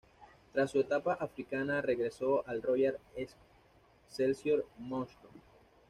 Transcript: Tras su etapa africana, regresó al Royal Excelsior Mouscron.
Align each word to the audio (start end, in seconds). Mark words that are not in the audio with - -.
Tras 0.51 0.71
su 0.71 0.79
etapa 0.79 1.13
africana, 1.13 1.79
regresó 1.79 2.43
al 2.47 2.63
Royal 2.63 2.97
Excelsior 3.15 4.65
Mouscron. 4.79 5.33